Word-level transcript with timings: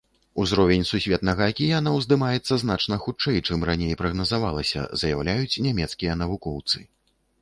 Узровень 0.43 0.85
сусветнага 0.91 1.41
акіяна 1.51 1.89
ўздымаецца 1.97 2.57
значна 2.63 2.95
хутчэй, 3.03 3.37
чым 3.47 3.67
раней 3.71 3.93
прагназавалася, 4.03 4.81
заяўляюць 5.03 5.61
нямецкія 5.67 6.21
навукоўцы. 6.23 6.79